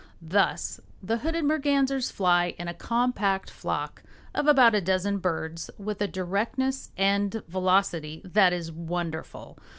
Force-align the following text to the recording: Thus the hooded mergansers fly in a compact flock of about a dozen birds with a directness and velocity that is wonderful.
Thus 0.23 0.79
the 1.03 1.19
hooded 1.19 1.45
mergansers 1.45 2.09
fly 2.09 2.55
in 2.57 2.67
a 2.67 2.73
compact 2.73 3.51
flock 3.51 4.01
of 4.33 4.47
about 4.47 4.73
a 4.73 4.81
dozen 4.81 5.19
birds 5.19 5.69
with 5.77 6.01
a 6.01 6.07
directness 6.07 6.89
and 6.97 7.43
velocity 7.47 8.19
that 8.25 8.51
is 8.51 8.71
wonderful. 8.71 9.59